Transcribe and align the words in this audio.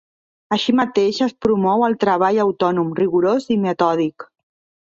Així 0.55 0.73
mateix, 0.79 1.19
es 1.25 1.35
promou 1.47 1.85
el 1.89 1.97
treball 2.05 2.41
autònom, 2.47 2.91
rigorós 3.03 3.49
i 3.59 3.63
metòdic. 3.67 4.31